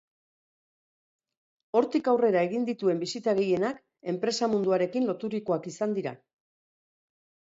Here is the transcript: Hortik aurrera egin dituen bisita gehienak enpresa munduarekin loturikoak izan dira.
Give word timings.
Hortik 1.81 2.07
aurrera 2.13 2.41
egin 2.47 2.63
dituen 2.69 3.01
bisita 3.03 3.35
gehienak 3.39 3.83
enpresa 4.13 4.49
munduarekin 4.55 5.05
loturikoak 5.11 5.69
izan 5.73 5.95
dira. 5.99 6.15